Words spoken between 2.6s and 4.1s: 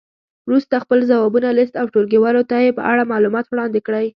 یې په اړه معلومات وړاندې کړئ.